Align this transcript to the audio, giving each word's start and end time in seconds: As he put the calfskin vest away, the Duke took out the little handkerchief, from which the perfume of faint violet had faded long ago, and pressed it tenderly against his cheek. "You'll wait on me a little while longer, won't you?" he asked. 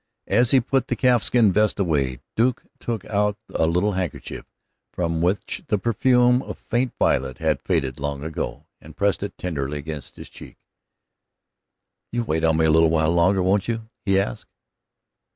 As 0.25 0.49
he 0.49 0.59
put 0.59 0.87
the 0.87 0.95
calfskin 0.95 1.51
vest 1.51 1.77
away, 1.79 2.15
the 2.15 2.21
Duke 2.35 2.63
took 2.79 3.05
out 3.05 3.37
the 3.45 3.67
little 3.67 3.91
handkerchief, 3.91 4.45
from 4.91 5.21
which 5.21 5.63
the 5.67 5.77
perfume 5.77 6.41
of 6.41 6.57
faint 6.57 6.95
violet 6.97 7.37
had 7.37 7.61
faded 7.61 7.99
long 7.99 8.23
ago, 8.23 8.65
and 8.81 8.97
pressed 8.97 9.21
it 9.21 9.37
tenderly 9.37 9.77
against 9.77 10.15
his 10.15 10.27
cheek. 10.29 10.57
"You'll 12.11 12.25
wait 12.25 12.43
on 12.43 12.57
me 12.57 12.65
a 12.65 12.71
little 12.71 12.89
while 12.89 13.11
longer, 13.11 13.43
won't 13.43 13.67
you?" 13.67 13.89
he 14.03 14.19
asked. 14.19 14.49